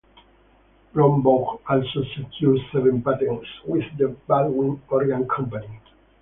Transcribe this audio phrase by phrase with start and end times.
[0.95, 5.79] Brombaugh also secured seven patents with the Baldwin Organ Company.